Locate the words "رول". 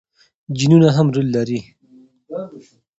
1.15-1.27